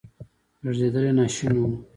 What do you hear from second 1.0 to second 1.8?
یې ناشوني وو.